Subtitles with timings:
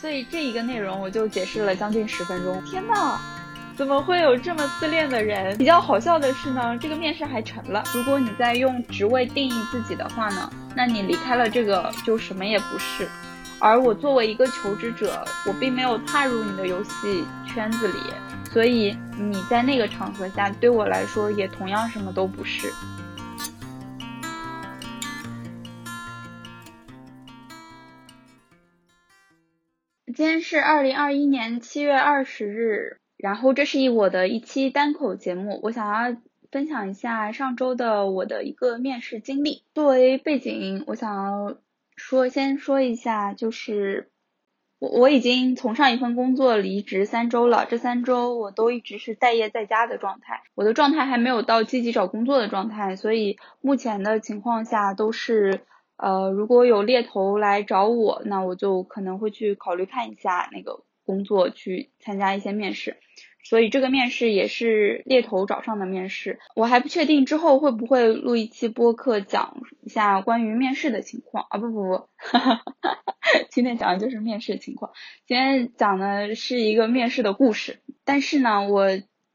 [0.00, 2.62] 所以这一个内容我就解释了将近十分钟。
[2.64, 3.18] 天呐，
[3.76, 5.56] 怎么会有这么自恋的人？
[5.56, 7.82] 比较好笑的是呢，这个面试还成了。
[7.94, 13.08] 如果你在用职位定义自己的话呢，那你离开了这个就什么也不是。
[13.58, 17.94] 而我作为一个求职者，我并没有踏入你的游戏圈子里，
[18.52, 22.70] 所以你在那个场合下对我来说也同样什么都不是。
[30.16, 36.16] 今天是二零二一年七月二十日，然后这是一我的一期单口节目，我想要
[36.50, 39.62] 分享一下上周的我的一个面试经历。
[39.74, 41.58] 作为背景，我想要。
[41.96, 44.08] 说先说一下，就是
[44.78, 55.60] 我我已经从上一份工作离职三周了，这三周我都一直是待业在家的状态，我的状态还没有到积极找工作的状态，所以目前的情况下都是
[55.96, 62.96] 呃如果有猎头来找我，那我就可能会去考虑看一下那个工作，去参加一些面试。
[63.48, 72.98] 所以这个面试也是猎头找上的面试，我还不确定之后会不会录一期播客讲一下关于面试的情况啊不不不，哈哈哈
[73.50, 74.90] 今天讲的就是面试情况，
[75.26, 78.88] 今天讲的是一个面试的故事，但是呢，我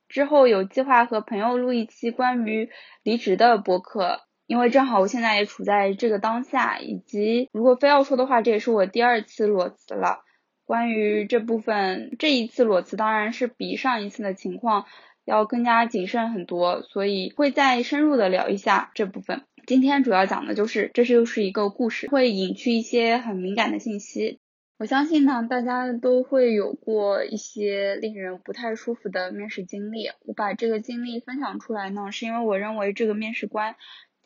[0.10, 2.70] 之后有计划和朋友录一期关于
[3.04, 4.20] 离职的播客，
[4.52, 10.26] 因为正好我现在也处在这个当下，以及如果非要说的话，这也是我第二次裸辞了。
[10.66, 14.88] 关于这部分，这一次裸辞当然是比上一次的情况
[15.24, 19.44] 要更加谨慎很多，所以会再深入的聊一下这部分。
[19.66, 24.42] 今天主要讲的就是，这是又是一个故事，会隐去一些很敏感的信息。
[24.78, 30.10] 我相信呢，大家都会有过一些令人不太舒服的面试经历。
[30.26, 33.78] 我把这个经历分享出来呢，是因为我认为这个面试官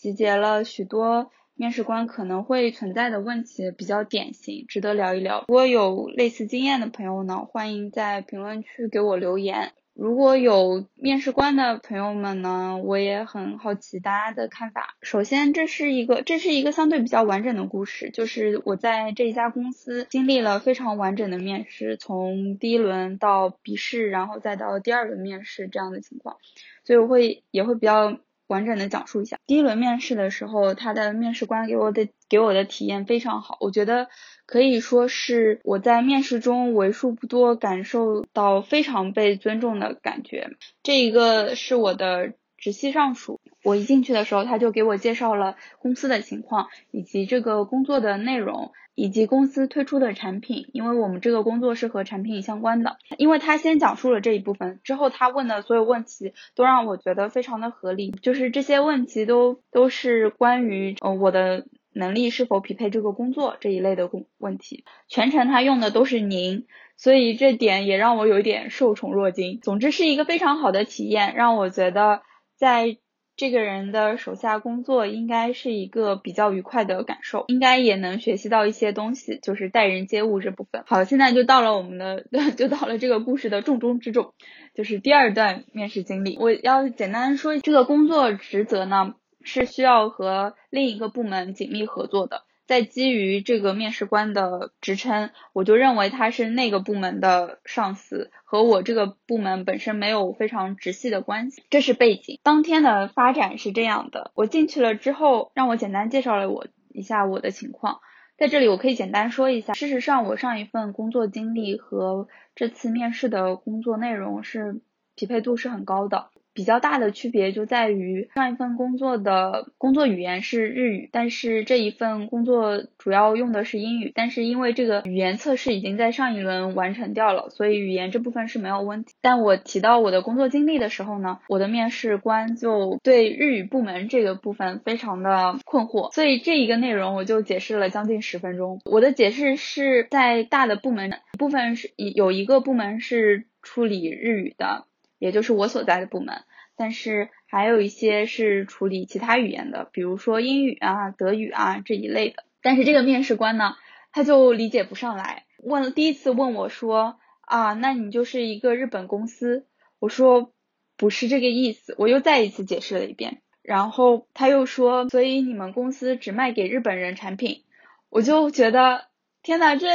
[0.05, 1.31] 集结了许多。
[1.55, 5.45] 面试官可能会存在的问题比较典型，值得聊一聊。
[5.47, 9.71] 如果有类似经验的朋友呢，欢迎在评论区给我留言。
[9.95, 14.95] 如果有面试官的朋友们呢，我也很好奇大家的看法。
[15.01, 26.35] 首先，这是一个这是一个相对比较完整的故事，就是我在这一家公司经历了非常完整的面试，从第一轮到笔试，然后再到第二轮面试这样的情况，
[26.83, 28.19] 所以我会也会比较。
[28.47, 34.07] 完整的讲述一下，第一轮面试的时候，他的面试官给我的给我的体验非常好，我觉得
[34.45, 40.51] 可以说是我在面试中为数不多感受到非常被尊重的感觉。
[40.83, 48.71] 这一个是我的直系上属，我一进去的时候，他就给我介绍了公司的情况以及这个工作的内容。
[48.95, 52.97] 以及公司推出的产品，因为我们这个工作是和产品相关的。
[53.17, 64.85] 因为他先讲述了这一部分，之后他问的所有问题都让我觉得非常的合理，就是这些问题都都是关于呃我的能力是否匹配这个工作这一类的工问题。
[65.09, 69.59] 全程他用的都是您，所以这点也让我有一点受宠若惊。
[69.61, 72.21] 总之是一个非常好的体验，让我觉得
[72.55, 72.97] 在。
[73.37, 80.83] 这个人的手下工作应该是一个比较愉快的感受，应该也能学习到一些东西，就是待人接物这部分。
[80.87, 82.23] 好，现在就到了我们的，
[82.55, 84.33] 就到了这个故事的重中之重，
[84.73, 86.37] 就是第二段面试经历。
[86.39, 92.43] 我要简单说，这个工作职责呢，是需要和另一个部门紧密合作的。
[92.65, 101.63] 在基于这个面试官的职称，我就认为他是那个部门的上司，和我这个部门本身没有非常直系的关系。
[101.69, 102.39] 这是背景。
[102.41, 107.99] 当天的发展是这样的：我进去了之后，让我简单介绍了我一下我的情况。
[108.37, 109.73] 在这里，我可以简单说一下。
[109.75, 114.81] 事实上，我上一份工作经历和这次面试的工作内容是
[115.15, 116.31] 匹配度是很高的。
[116.55, 124.11] 比较大的区别就在于上一份工作的工作语言是日语，但是这一份工作主要用的是英语。
[124.15, 129.13] 但是因为这个语言测试已经在上一轮完成掉了，所以语言这部分是没有问题。
[129.21, 138.79] 但我提到我的工作经历的时候呢，我的面试官就对日语部门这个部分非常的困惑，所以这一个内容我就解释了将近十分钟。
[138.85, 144.85] 我的解释是在大的部门部分是有一个部门是处理日语的。
[145.17, 146.43] 也就是我所在的部门，
[146.75, 152.43] 但是还有一些是处理其他语言的，比如说英语啊、德语啊这一类的。
[152.61, 153.75] 但是这个面试官呢，
[154.11, 159.67] 他就理解不上来，问了第一次问我说啊，那你就是一个日本公司？
[159.99, 160.51] 我说
[160.97, 163.41] 不是这个意思，我又再一次解释了一遍。
[163.61, 167.63] 然后他又说，所以你们公司只卖给日本人产品？
[168.09, 169.07] 我就觉得
[169.41, 169.87] 天呐，这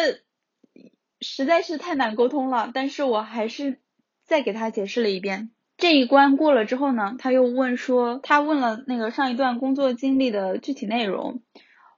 [1.20, 2.70] 实在是太难沟通了。
[2.72, 3.80] 但是我还是。
[4.30, 11.42] 再给他解释了一遍，这一关过了之后呢，他又问说，他问了那个上一段工作经历的具体内容，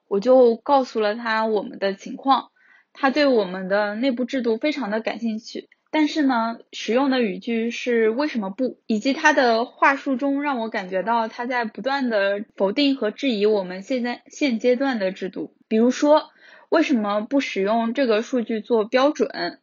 [0.08, 2.48] 我就告诉了他我们的情况，
[2.94, 5.68] 他对我们的内部制度非常的感兴趣。
[5.90, 15.54] 但是呢，使用的语句是为什么不，以及他的话术中让我感觉到他在不断的否定和质疑我们现在现阶段的制度。
[15.68, 16.30] 比如说，
[16.70, 19.58] 为什么不使用这个数据做标准？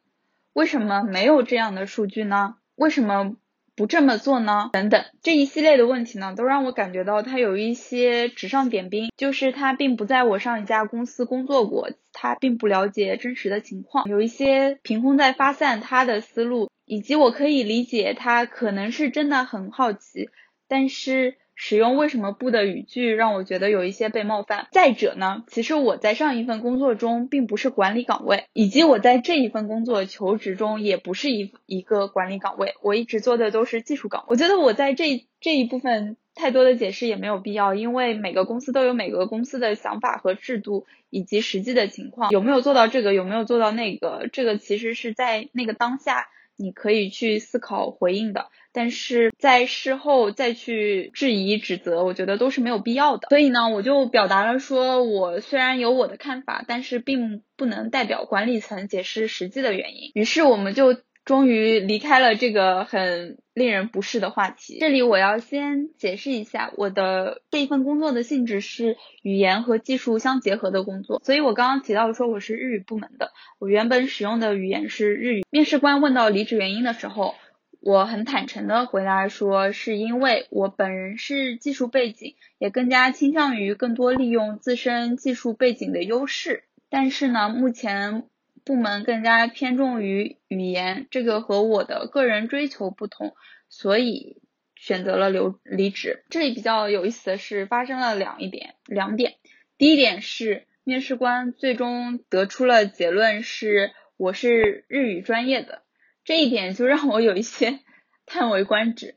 [0.53, 2.55] 为什么没有这样的数据呢？
[2.79, 3.35] 为什么？
[3.75, 4.69] 不这么做呢？
[4.71, 20.29] 等等，这一系列的问题呢，都让我感觉到他有一些纸上点兵，就是他并不在我上一家公司工作过，他并不了解真实的情况，有一些凭空在发散他的思路，以及我可以理解他可能是真的很好奇，
[20.69, 21.35] 但是。
[21.61, 24.67] 使用为什么不的语句让我觉得有一些被冒犯。
[24.71, 34.23] 再者呢，其实我在上一份工作中并不是管理岗位，以及我在这一份工作求职中也不是一一个管理岗位，我一直做的都是技术岗。
[34.29, 46.29] 我觉得我在这这一部分太多的解释也没有必要，因为每个公司都有每个公司的想法和制度以及实际的情况，有没有做到这个，有没有做到那个，这个其实是在那个当下。
[46.59, 53.29] 你可以去思考回应的，但是在事后再去质疑指责，我觉得都是没有必要的。
[53.29, 60.11] 所以呢，我就表达了说，我虽然有我的看法，但是并不能代表管理层解释实际的原因。
[60.13, 60.97] 于是我们就。
[61.29, 64.79] 终于离开了这个很令人不适的话题。
[64.79, 71.21] 这里我要先解释一下，我的这一份工作的性质是语言和技术相结合的工作。
[71.23, 75.45] 所以我刚刚提到说我是日语部门的，我原本使用的语言是日语。
[75.51, 77.35] 面试官问到离职原因的时候，
[77.79, 86.63] 我很坦诚的回答说，是因为我本人是技术背景，也更加倾向于更多利用自身技术背景的优势。
[86.89, 88.23] 但是呢，目前。
[88.69, 93.33] 部门更加偏重于语言，这个和我的个人追求不同，
[93.67, 94.43] 所以
[94.75, 96.23] 选择了留离职。
[96.29, 99.37] 这里比较有意思的是，发生了两一点两点。
[99.79, 105.81] 第一点是面试官最终得出了结论是我是日语专业的，
[106.23, 107.79] 这一点就让我有一些
[108.27, 109.15] 叹为观止。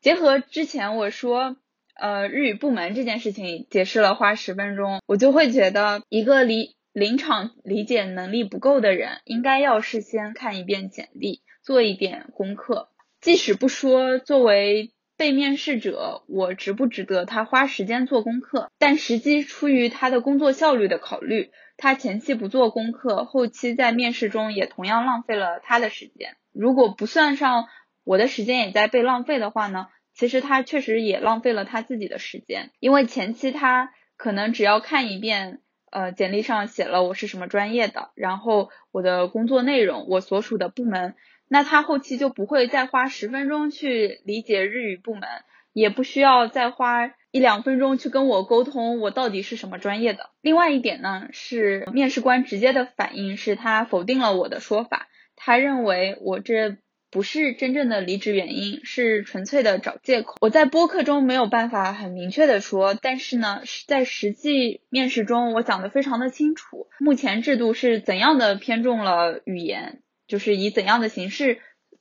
[0.00, 1.58] 结合之前我说
[1.94, 6.77] 呃日语部门这件事情解释了花十分钟，我就会觉得一个离。
[6.98, 12.88] 临场理解能力不够的人，应该要事先看一遍简历，做一点功课。
[13.20, 26.36] 即使不说作为被面试者，我值不值得他花时间做功课，但实际出于他的工作效率的考虑，他前期不做功课，后期在面试中也同样浪费了他的时间。
[26.52, 27.66] 如果不算上
[28.02, 29.86] 我的时间也在被浪费的话呢？
[30.14, 35.60] 其实他确实也浪费了他自己的时间，因为前期他可能只要看一遍。
[35.90, 41.14] 呃，简历上写了我是什么专业的，然后我的工作内容，我所属的部门，
[41.48, 45.28] 那他后期就不会再花十分钟去理解日语部门，
[45.72, 50.30] 也不需要再花一两分钟去跟我沟通我到底是什么专业的。
[50.40, 56.76] 另外一点呢，是面试官直接的反应是他否定了我的说法，他认为我这。
[57.10, 60.36] 不是真正的离职原因，是纯粹的找借口。
[60.42, 66.88] 我在播客中没有办法很明确的说，但是呢，在实际面试中，我讲的非常的清楚。
[66.98, 71.60] 目前制度是怎样的偏重了语言，就是以怎样的形式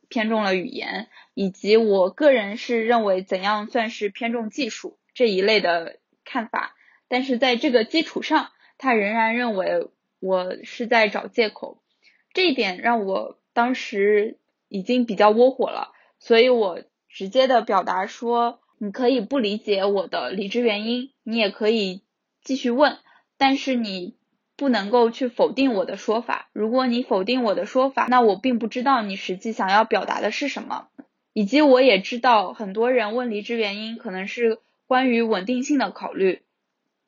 [0.09, 6.75] 偏重了语言，以及我个人是认为怎样算是偏重技术这一类的看法。
[7.07, 9.87] 但是在这个基础上，他仍然认为
[10.19, 11.81] 我是在找借口，
[12.33, 14.37] 这一点让我当时。
[14.69, 22.03] 已经比较窝火了，所以我直接的表达说，你可以不理解我的离职原因，你也可以
[22.43, 22.97] 继续问，
[23.37, 24.15] 但是你
[24.55, 26.49] 不能够去否定我的说法。
[26.53, 30.87] 如果你否定我的说法，那我并不知道你实际想要表达的是什么。
[31.33, 34.57] 以及我也知道很多人问离职原因可能是
[34.87, 36.41] 关于稳定性的考虑，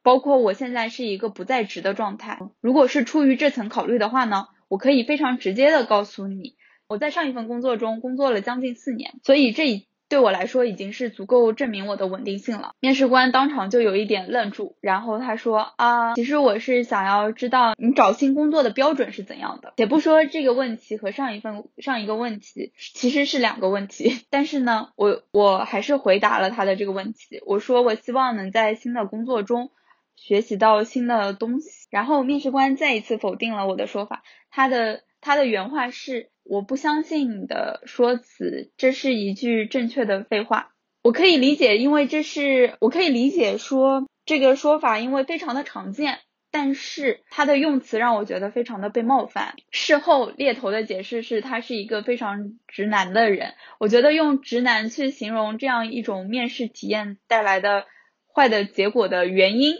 [0.03, 2.39] 包括我现在是一个不在职的状态。
[2.61, 6.55] 如果是出于这层考虑的话呢，我可以非常直接的告诉你。
[6.89, 12.71] 我在上一份工作中工作了将近四年，所以这对我来说已经是足够证明我的稳定性了。
[12.79, 19.73] 面试官当场就有一点愣住，然后他说啊，其实我是想要知道你找新工作的标准是怎样的。
[19.77, 27.39] 且不说这个问题和上一份上一个问题其实是两个问题，但是呢，我我还是回答了他的这个问题。
[27.45, 29.69] 我说我希望能在新的工作中
[30.15, 31.69] 学习到新的东西。
[31.91, 36.29] 然后面试官再一次否定了我的说法，他的他的原话是。
[36.51, 40.71] 我不相信你的说辞，这是一句正确的废话。
[41.03, 46.17] 我可以理解，因为这是我可以理解说这个说法，因为非常的常见。
[46.49, 49.53] 但是他的用词让我觉得非常的被冒犯。
[49.69, 53.53] 事后猎头的解释是他是一个非常直男的人。
[53.77, 57.85] 我觉得用直男去形容这样一种面试体验带来的
[58.33, 59.75] 坏的结果的原因，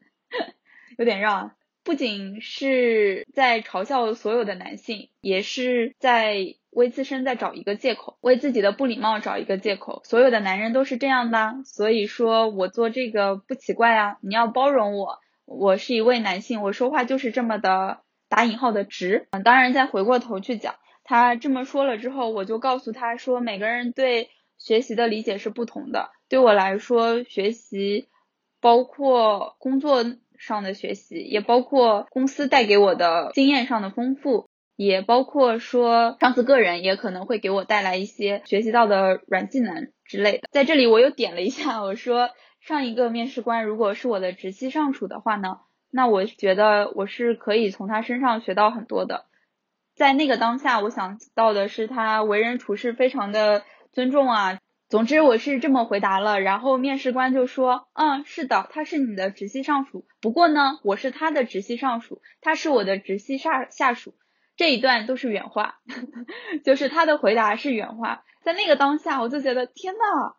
[0.96, 1.34] 有点绕。
[1.34, 1.54] 啊
[1.84, 10.00] 不仅是在嘲笑所有的男性，也是在为自身在找一个借口，为自己的不礼貌找一个借口。
[10.04, 19.26] 所有的男人都是这样的，所以说我做这个不奇怪啊，你要包容我，我是一位男性，我说话就是这么的打引号的直。
[19.32, 28.06] 嗯，当然再回过头去讲，他这么说了之后，我就告诉他说，每个人对学习的理解是不同的，对我来说，学习
[28.60, 30.04] 包括工作。
[30.42, 40.48] 上的学习，也包括公司带给我的经验上的丰富，也包括说上司个人也可能会给我带来一些学习到的软技能之类的。
[40.50, 42.30] 在这里我又点了一下，我说
[42.60, 45.58] 上一个面试官如果是我的直系上属的话呢，
[45.90, 49.26] 那我觉得我是可以从他身上学到很多的。
[49.94, 54.58] 在那个当下，我想到的是他为人处事非常的尊重啊。
[54.92, 64.14] 总之我是这么回答了，然后面试官就说，嗯，是的，他是你的直系上属，不过呢，我是他的直系上属，他是我的直系下下属，
[64.54, 65.76] 这一段都是原话，
[66.62, 70.34] 就是他的回答是原话，在那个当下我就觉得天呐，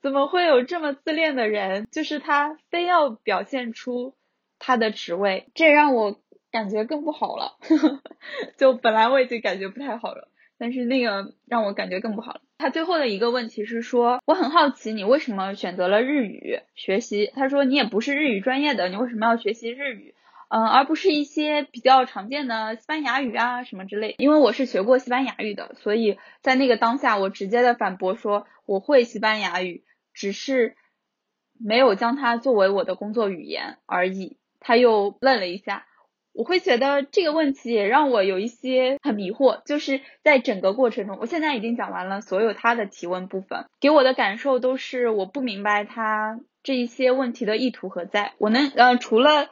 [0.00, 1.88] 怎么会有这么自恋的人？
[1.90, 4.14] 就是他非要表现出
[4.60, 6.20] 他的职位，这让我
[6.52, 7.58] 感觉更不好了，
[8.56, 10.28] 就本来我已经感觉不太好了。
[10.58, 12.40] 但是那个让我感觉更不好了。
[12.58, 17.30] 他最后的一个问题是说，我很好奇你为什么选择了日语学习。
[17.34, 20.14] 他说你也不是日语专业的，你为什么要学习日语？
[20.48, 24.14] 嗯，而不是一些比较常见的西班牙语啊什么之类。
[24.18, 29.84] 因为我是学过西班牙语的，所以在那个当下我直接的反驳说我会西班牙语，
[30.14, 30.76] 只是
[31.58, 34.38] 没有将它作为我的工作语言而已。
[34.60, 35.86] 他又愣了一下。
[36.36, 48.34] 我会觉得这个问题也让我有一些很迷惑，就是在整个过程中，我现在已经讲完了所有他的提问部分，给我的感受都是我不明白他这一些问题的意图何在。
[48.36, 49.48] 我能呃除了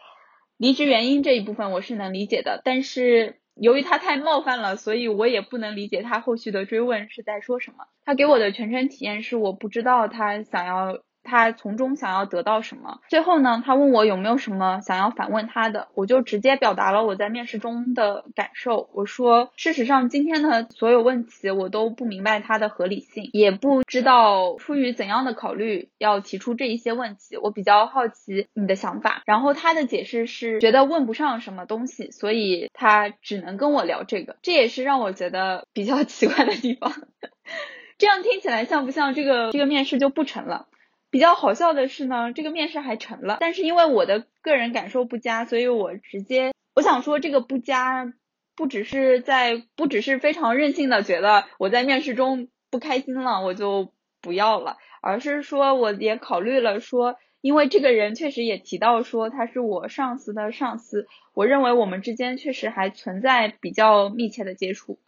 [0.58, 7.86] 离职原因这一部分我是能理解的，但是由于他太冒犯了，所以我也不能理解他后续的追问是在说什么。
[8.04, 10.98] 他给我的全程体验是我不知道他想要。
[11.24, 13.00] 他从中想要得到什么？
[13.08, 18.88] 最后呢，他问我有没有什么想要反问他的，我就直接表达了我在面试中的感受。
[18.92, 27.36] 我说，事实上今天的所有问题我都不明白它的合理性，也不知道出于怎样的考虑要提出这一些问题。
[27.42, 29.22] 我比较好奇你的想法。
[29.24, 34.36] 然后他的解释是觉得问不上什么东西，所以他只能跟我聊这个。
[34.42, 36.92] 这也是让我觉得比较 奇怪的地方。
[37.96, 40.66] 这样听起来像不像这个这个面试就不成了？
[41.14, 48.12] 比较好笑的是呢，这个面试还成了，但是因为我的个人感受不佳，所以我直接我想说这个不佳，
[48.56, 64.98] 不只是在不只是非常任性的觉得我在面试中不开心了，我就不要了，而是说我也考虑了说，因为这个人确实也提到说他是我上司的上司，我认为我们之间确实还存在比较密切的接触。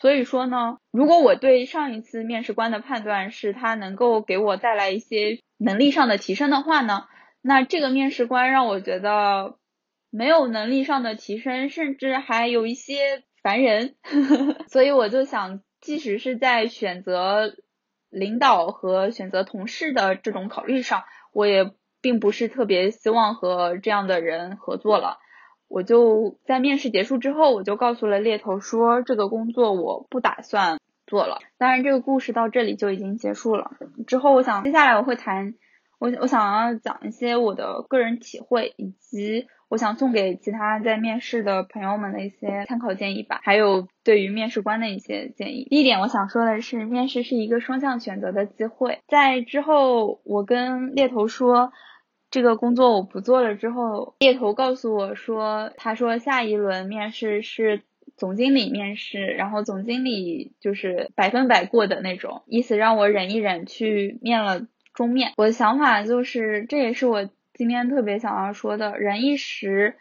[0.00, 7.04] 所以说呢，如果我对上一次面试官的判断是他能够给我带来一些能力上的提升的话呢，
[7.42, 9.56] 那这个面试官让我觉得
[10.10, 13.94] 没有能力上的提升，甚至还有一些烦人。
[14.68, 17.54] 所以我就想，即使是在选择
[18.08, 25.18] 领导和选择同事的这种考虑上，我也并不是特别希望和这样的人合作了。
[25.70, 31.38] 我就在面试结束之后，我就告诉了猎头说，这个工作我不打算做了。
[31.58, 33.70] 当然，这个故事到这里就已经结束了。
[34.08, 35.54] 之后，我想接下来我会谈，
[36.00, 45.68] 我我想要讲一些我的个人体会，以及我想送给其他在面试的朋友们的一些参考建议吧，还有对于面试官的一些建议。
[45.70, 48.98] 第一点，我想说的是，面试是一个双向选择的机会。
[49.06, 51.70] 在之后，我跟猎头说。
[52.30, 57.82] 这个工作我不做了之后，猎头告诉我说，他说下一轮面试是
[58.16, 65.32] 总经理面试，然后总经理就是百分百过的那种，意思让我忍一忍去面了中面。
[65.36, 69.96] 我的想法就是，这也是我今天特别想要说的，忍一时，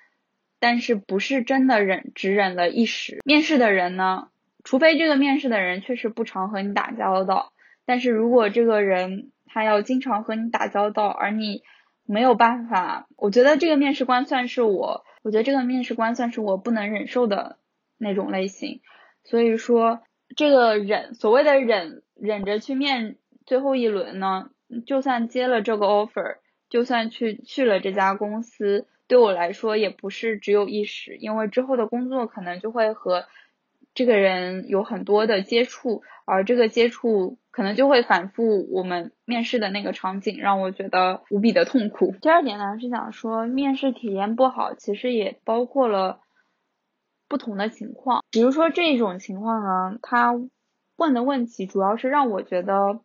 [0.59, 3.19] 但是不是真的忍，只忍了一时。
[3.25, 4.27] 面试的人呢，
[4.63, 7.53] 除非这个面试的人确实不常和你打交道，
[7.86, 11.63] 但是如果这个人他要经常和你打交道，而你
[12.11, 17.59] 没有办法，我觉得这个面试官算是我，我觉得这个面试官算是我不能忍受的
[17.99, 18.81] 那种类型。
[19.23, 20.01] 所以说，
[20.35, 24.49] 这个忍，所谓的忍，忍着去面最后一轮呢，
[24.87, 26.37] 就算接了这个 offer，
[26.67, 33.27] 就算去去了这家公司，对我来说也不是只有一时，因为之后的工作可能就会和
[33.99, 42.15] 这个人有很多的接触，而这个接触可能就会反复我们面试的那个场景，让我觉得无比的痛苦。
[42.21, 46.21] 第二点呢是想说，面试体验不好，其实也包括了
[47.27, 50.33] 不同的情况，比如说这种情况呢，他
[50.95, 53.01] 问的问题主要是让我觉得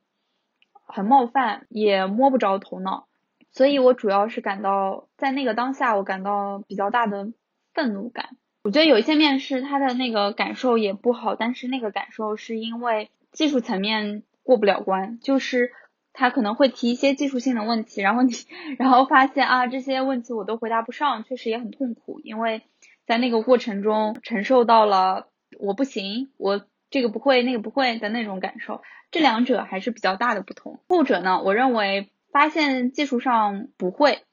[0.86, 3.08] 很冒犯，也摸不着头脑。
[3.50, 7.32] 所以我主要是感到，在那个当下，我感到比较大的
[7.72, 8.36] 愤怒感。
[8.64, 15.70] 我觉得有一些面试，他的那个感受也不好，但是那个感受是因为技术层面过不了关，就是
[16.14, 18.32] 他可能会提一些技术性的问题，然后你，
[18.78, 22.62] 然后发现啊，这些问题我都回答不上，确实也很痛苦，因为
[23.06, 25.28] 在那个过程中承受到了
[25.58, 30.80] 我不行，我这个不会，那个不会的那种感受，这两者还是比较大的不同。
[30.88, 32.10] 后者呢，我认为。
[32.32, 34.24] 发现技术上不会，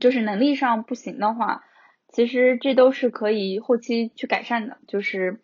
[0.00, 1.62] 就是能力上不行的话，
[2.08, 4.78] 其实这都是可以后期去改善的。
[4.86, 5.40] 就是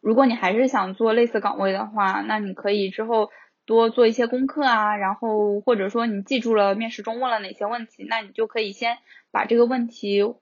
[0.00, 3.30] 如果你还是想做类似岗位的话，那你可以之后
[3.66, 8.98] 多做一些功课啊，然后或者说你记住了面试中问了哪些问题，那你就可以先
[9.30, 10.34] 把这个问题。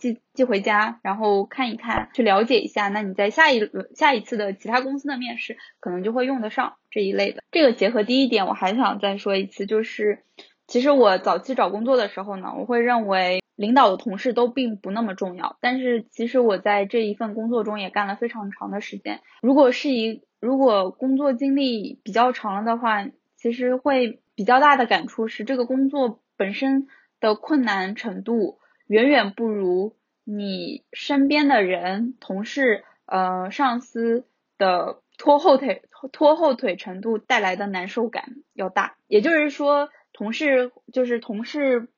[0.00, 2.88] 寄寄回家，然后看一看，去了解一下。
[2.88, 7.42] 那你在下一轮、下一次的其他公司的面试，可能就会用得上这一类的。
[7.50, 10.24] 这个结合第一点，我还想再说一次，就是
[10.66, 15.58] 其实我早期找工作的时候呢，我会认为领导的同事都并不那么重要。
[15.60, 19.20] 但是其实我在这一份工作中也干了非常长的时间。
[19.42, 26.88] 如果是一如果工作经历比较长了的话，其实会比较大的感触是，这个工作本身
[27.20, 28.58] 的困难程度。
[28.86, 34.24] 远远不如你身边的人、同事、呃上司
[34.56, 38.96] 的拖后腿、拖后腿程度带来的难受感要大。
[39.06, 41.88] 也就是说，同事就是同事、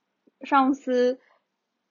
[0.42, 1.20] 上司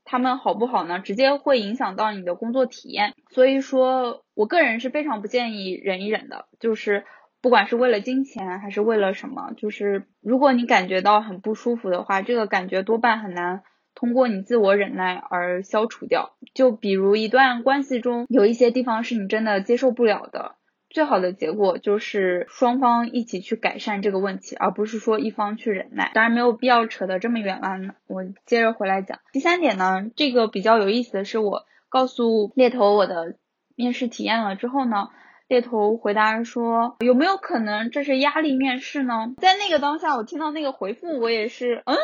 [0.03, 0.99] 他们好不好呢？
[0.99, 3.13] 直接会影响到你的工作体验。
[3.29, 7.05] 所以说我个人是非常不建议忍一忍的，就是
[7.41, 13.63] 不管是为了金钱还是为了什么，就是如果你感觉到很不舒服的话，这个感觉多半很难。
[13.93, 16.31] 通过你自我忍耐而消除掉。
[16.53, 20.55] 就比如一段关系中有一些地方是你真的接受不了的，
[20.93, 26.11] 最好的结果就是双方一起去改善这个问题，而不是说一方去忍耐。
[26.13, 27.95] 当然没有必要扯得这么远了。
[28.07, 29.19] 我接着回来讲。
[29.31, 33.37] 第三点呢，这个比较有意思的是，我告诉猎头我的
[33.75, 35.09] 面试体验了之后呢，
[35.47, 39.33] 猎头回答说有没有可能这是压力面试呢？
[39.37, 41.97] 在那个当下，我听到那个回复，我也是嗯。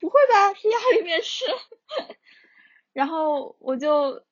[0.00, 1.44] 不会吧，是压力面试。
[2.94, 4.22] 然后我就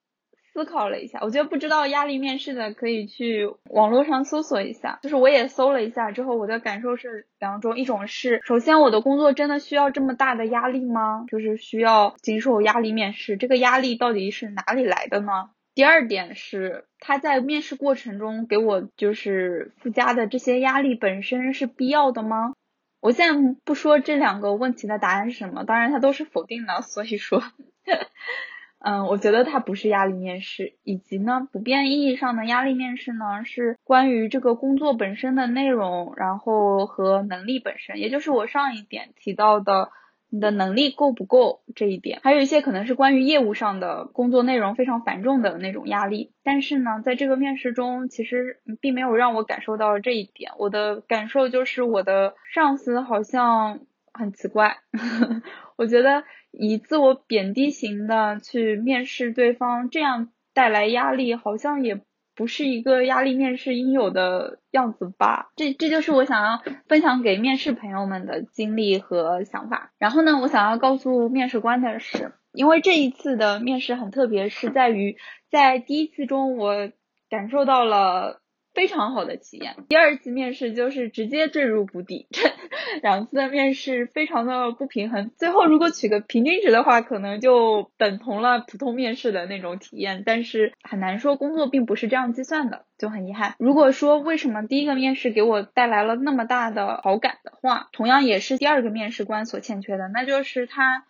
[0.56, 4.98] 思考了一下，我觉得不知道压力面试的可以去网络上搜索一下。
[5.02, 11.26] 就是我也搜了一下之后，我的感受是两种，一种是首先我的工作真的需要这么大的压力吗？
[11.28, 15.50] 就是需要经受压力面试，这个压力到底是哪里来的呢？
[15.74, 22.54] 第二点是他在面试过程中给我就是附加的这些压力本身是必要的吗？
[23.02, 27.42] 我现在不说这两个问题的答案是什么，当然它都是否定的，所以说，
[28.78, 39.90] 嗯，我觉得它不是压力面试，以及呢，普遍意义上的压力面试呢，是关于这个工作本身的内容，然后和能力本身，也就是我上一点提到的。
[40.28, 46.32] 你的能力够不够这一点，还有一些可能是关于业务上的工作内容非常繁重的那种压力。
[46.42, 50.50] 但是呢，在这个面试中，其实并没有让我感受到这一点。
[50.58, 53.78] 我的感受就是我的上司好像
[54.12, 54.78] 很奇怪，
[55.78, 56.24] 我觉得
[56.58, 62.00] 以自我贬低型的去面试对方，这样带来压力，好像也。
[62.38, 65.52] 不是一个压力面试应有的样子吧？
[65.56, 69.94] 这这就是我想要分享给面试朋友们的经历和想法。
[69.96, 75.16] 然后呢，我想要告诉面试官的是，因为这一次的面试很特别，是在于
[75.50, 76.90] 在第一次中我
[77.30, 78.42] 感受到了。
[78.76, 79.74] 非常好的体验。
[79.88, 82.42] 第二次面试就是直接坠入谷底，这
[83.02, 85.30] 两次的面试非常的不平衡。
[85.38, 90.22] 最后如果取个平均值的话，可能就等同了普通面试的那种体验。
[90.26, 93.54] 但是很难说，工作并不是这样计算的，就很遗憾。
[93.58, 101.06] 如果说为什么第一个面试给我带来了那么大的好感的话，同样也是第二个面试官所欠缺的，那就是他。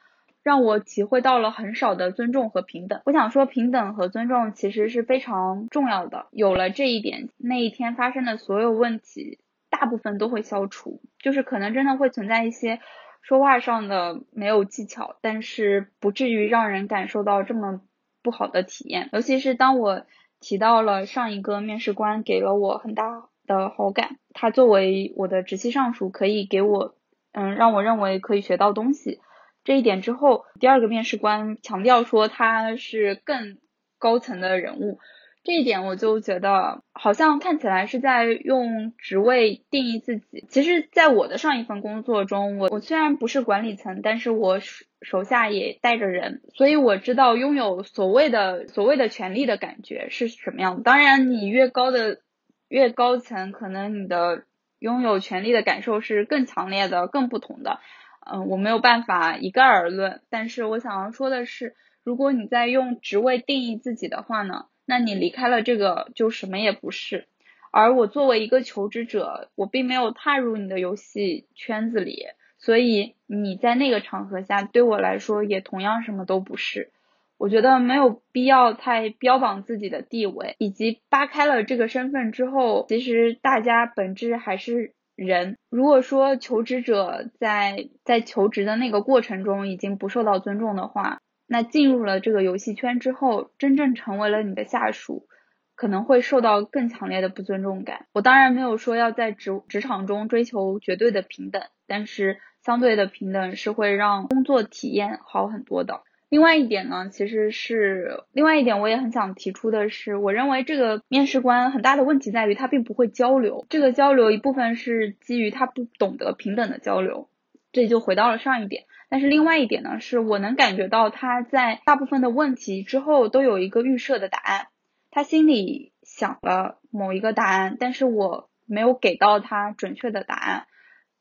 [0.46, 3.00] 让我体会到了很少的尊重和平等。
[3.04, 6.26] 我想说，平等和尊重其实是非常重要的。
[6.30, 11.00] 有了这一点，那一天发生的所有问题，大部分都会消除。
[11.18, 12.78] 就是可能真的会存在一些
[13.22, 17.80] 说话上的没有技巧，但是不至于让人感受到这么
[18.22, 19.10] 不好的体验。
[19.12, 20.06] 尤其是当我
[20.38, 26.94] 提到了上一个面试官给了我很大的好感，他作为我的直系上属，可以给我，
[27.32, 29.18] 嗯，让我认为可以学到东西。
[29.66, 33.58] 这一点之后，第二个面试官强调说他是更
[33.98, 35.00] 高层的人物，
[35.42, 40.46] 这一点我就觉得好像看起来是在用职位定义自己。
[40.48, 44.60] 其实，在我的上一份工作中，我我虽然不是管理层，但是我
[45.02, 50.84] 手下也带着人，所以我知道拥有所谓的所谓的权利的感觉是什么样。
[50.84, 52.20] 当然，你越高的
[52.68, 54.44] 越高层，可能你的
[54.78, 57.80] 拥有权利的感受是更强烈的、更不同的。
[58.30, 60.20] 嗯，我没有办法一概而论。
[60.30, 64.66] 但是我想要说的是，如果你在用职位定义自己的话呢？
[64.88, 67.26] 那你离开了这个就什么也不是，
[67.72, 72.26] 而我作为一个求职者，我并没有踏入你的游戏圈子里，
[72.58, 76.92] 所以你在那个场合下对我来说也同样什么都不是。
[77.36, 85.58] 我觉得没有必要太标榜自己的地位，以及扒开了这个身份之后，其实大家本质还是人。
[85.70, 95.26] 如果说求职者在在求职的那个过程中已经不受到尊重的话，那进入了这个游戏圈之后，真正成为了你的下属，
[95.74, 98.06] 可能会受到更强烈的不尊重感。
[98.12, 106.02] 我当然没有说要在职职场中追求绝对的平等，但是相对的平等是会让工作体验好很多的。
[106.28, 113.64] 另外一点呢，其实是另外一点，我也很想提出的是，我认为这个面试官很大的问题在于他并不会交流。
[113.68, 117.28] 这个交流一部分是基于他不懂得平等的交流，
[117.70, 118.84] 这就回到了上一点。
[119.08, 124.66] 但是另外一点呢，是我能感觉到他在大部分的问题之后都有一个预设的答案，
[125.12, 130.66] 他心里想了某一个答案，但是我没有给到他准确的答案，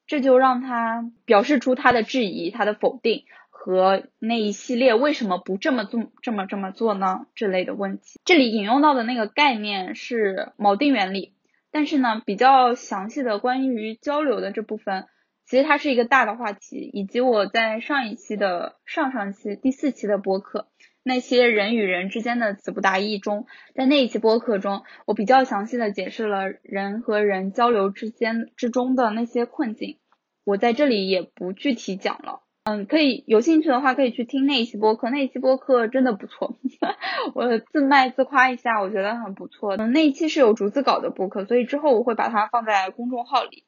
[0.07, 3.25] 这就让他表示出他的质疑、他的否定
[3.65, 8.19] 和那一系列为什么不这么做、这么这么做呢这类的问题。
[8.23, 11.33] 这里引用到的那个概念是锚定原理，
[11.71, 15.07] 但是呢，比较详细的关于交流的这部分。
[15.47, 20.67] 其实它是一个大的话题，以及我在上一期的上上期第四期的播客，
[21.01, 29.97] 那些人与人之间的词不达意中，在那一期播客中，我比较详细的解释了人和人交流之间之中的那些困境，
[30.43, 32.43] 我在这里也不具体讲了。
[32.65, 36.55] 嗯，可以有兴趣的话可以去听那一期播客，那一期播客真的不错，
[37.33, 39.77] 我自卖自夸一下，我觉得很不错。
[39.77, 43.63] 嗯，那一期是有逐字稿的播客，所以之后我会把它放在公众号里，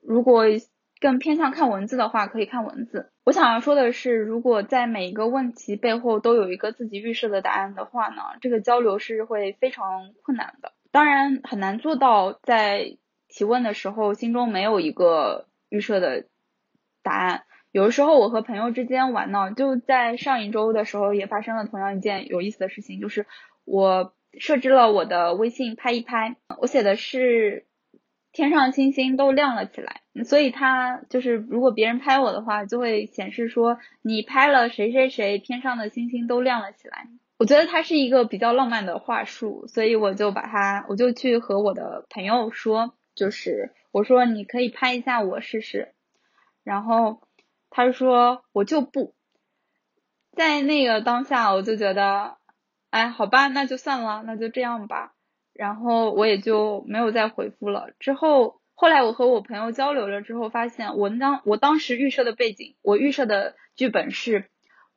[0.00, 0.44] 如果。
[0.98, 3.12] 更偏向看文字的话，可以看文字。
[3.22, 10.72] 我想要说的是，如果在每一个问题背后都有一个自己预设的答案的话呢，这个交流是会非常困难的。
[10.90, 12.96] 当然，很难做到在
[13.28, 16.24] 提问的时候心中没有一个预设的
[17.02, 17.42] 答案。
[17.76, 23.26] 有的时候，我和朋友之间玩闹，就在上一周的时候也发生了同样一件有意思的事情，就是
[23.66, 27.66] 我设置了我的微信拍一拍，我写的是。
[28.32, 37.08] 天上星星都亮了起来，所以它就是如果别人拍我的话，就会显示说你拍了谁谁谁，天上的星星都亮了起来。
[37.38, 45.94] 我觉得它是一个比较浪漫的话术，所以我就把它，我就去和我的朋友说，就是我说你可以拍一下我试试，
[46.62, 47.22] 然后
[47.76, 49.14] 他说我就不
[50.32, 52.38] 在那个当下，我就觉得，
[52.88, 55.12] 哎，好吧，那就算了，那就这样吧。
[55.52, 57.90] 然后我也就没有再回复了。
[57.98, 64.48] 之后后来我和我朋友交流了之后，发现我当我当时预设的背景，我预设的剧本是，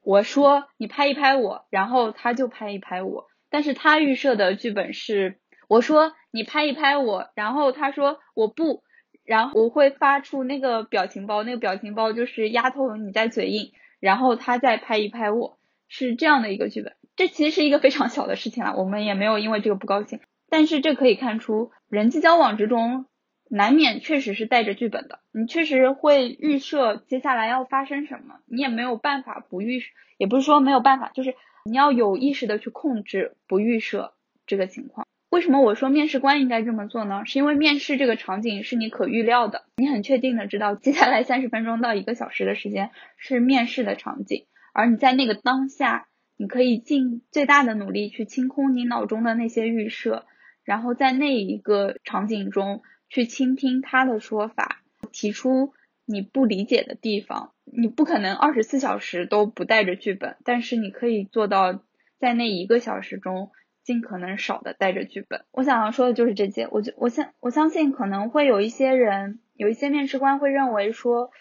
[0.01, 3.27] 我说你拍一拍我，然后他就拍一拍我。
[3.49, 8.83] 但是他预设的剧本是，我说你拍一拍我，然后他说我不，
[9.29, 16.95] 然后我会发出那个表情包，那个表情包就是丫头你在嘴硬，然后他再拍一拍我，是这样的一个剧本。
[17.15, 20.19] 这其实是一个非常小的事情了，我们也没有因为这个不高兴。
[20.49, 23.05] 但是这可以看出，人际交往之中
[23.47, 25.19] 难免确实是带着剧本的。
[25.31, 29.79] 你确实会预设接下来要发生什么，你也没有办法不预，
[30.17, 34.15] 也不是说没有办法，就是你要有意识的去控制不预设
[34.47, 35.05] 这个情况。
[35.29, 37.23] 为什么我说面试官应该这么做呢？
[37.25, 50.25] 是因为面试这个场景是你可预料的，你很确定的知道接下来三十分钟到一个小时的时间是面试的场景，而你在那个当下，你可以尽最大的努力去清空你脑中的那些预设。
[50.63, 55.73] 然后在那一个场景中去倾听他的说法，提出
[56.05, 57.53] 你不理解的地方。
[57.65, 61.81] 你不可能二十四小时都不带着剧本，但是你可以做到
[62.19, 63.49] 在那一个小时中
[63.83, 65.45] 尽可能少的带着剧本。
[65.51, 66.67] 我想要说的就是这些。
[66.71, 71.31] 我就我相我相信可能会有一些人，有一些面试官会认为说，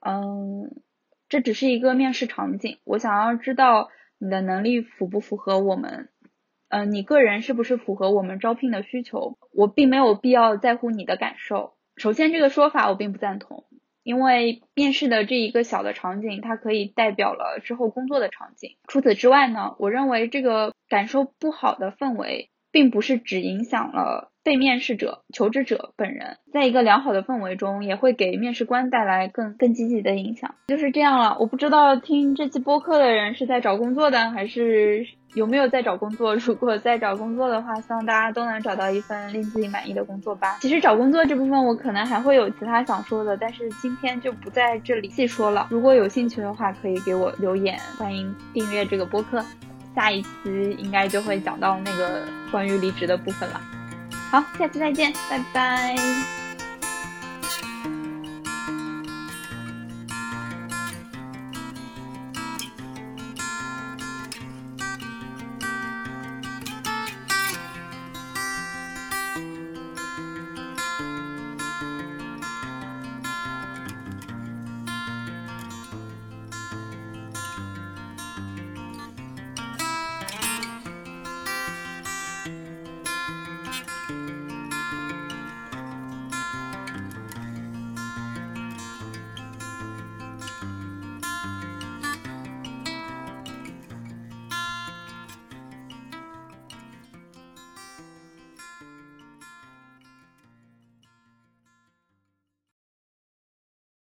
[0.00, 0.82] 嗯，
[1.28, 2.78] 这只是一个面试场景。
[2.84, 6.08] 我想要知道你的能力符不符合我们。
[6.68, 9.36] 嗯，你个人是不是符合我们招聘的需求？
[9.52, 11.74] 我并没有必要在乎你的感受。
[11.96, 13.64] 首先，这个说法我并不赞同，
[14.10, 18.70] 因为面试的这一个小的场景，它可以代表了之后工作的场景。
[18.88, 30.56] 除此之外呢，我认为这个感受不好的氛围，并不是只影响了被面试者、求职者本人，在一个良好的氛围中，也会给面试官带来更更积极的影响。
[30.66, 36.34] 就是这样了，我不知道听这期播客的人是在找工作的，还是有没有在找工作。
[36.36, 40.58] 如果在找工作的话，希望大家都能找到一份令自己满意的工作吧。
[40.60, 45.66] 其实找工作这部分，我可能还会有其他想说的，但是今天就不在这里细说了。
[45.70, 49.44] 如果有兴趣的话，可以给我留言，欢迎订阅这个播客。
[49.94, 53.60] 下一期应该就会讲到那个关于离职的部分了。
[54.30, 56.39] 好，下期再见，拜拜。